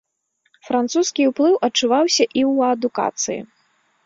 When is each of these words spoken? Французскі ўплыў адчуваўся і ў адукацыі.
Французскі 0.69 1.27
ўплыў 1.31 1.53
адчуваўся 1.67 2.23
і 2.27 2.27
ў 2.51 2.79
адукацыі. 2.79 3.39